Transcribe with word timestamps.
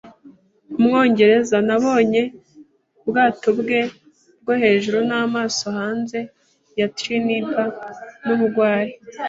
Umwongereza. 0.77 1.57
Nabonye 1.67 2.21
ubwato 3.01 3.49
bwe 3.59 3.79
bwo 4.41 4.53
hejuru 4.61 4.97
n'amaso, 5.09 5.65
hanze 5.77 6.19
ya 6.79 6.87
Trinidad, 6.97 7.73
n'ubugwari 8.25 8.93